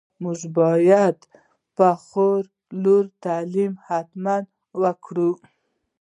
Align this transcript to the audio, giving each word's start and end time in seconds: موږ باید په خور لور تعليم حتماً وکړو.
موږ 0.23 0.39
باید 0.57 1.17
په 1.75 1.87
خور 2.03 2.41
لور 2.83 3.05
تعليم 3.25 3.73
حتماً 3.87 4.35
وکړو. 4.81 5.31